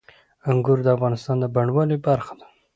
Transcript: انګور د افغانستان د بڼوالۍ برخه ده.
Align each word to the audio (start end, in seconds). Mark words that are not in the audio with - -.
انګور 0.49 0.79
د 0.83 0.87
افغانستان 0.95 1.35
د 1.39 1.45
بڼوالۍ 1.55 1.97
برخه 2.05 2.33
ده. 2.39 2.45